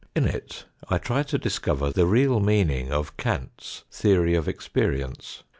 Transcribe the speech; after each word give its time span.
In 0.15 0.25
it 0.25 0.65
I 0.89 0.97
try 0.97 1.21
to 1.21 1.37
discover 1.37 1.91
the 1.91 2.07
real 2.07 2.39
meaning 2.39 2.91
of 2.91 3.17
Kant's 3.17 3.83
theory 3.91 4.33
of 4.33 4.47
experience. 4.47 5.43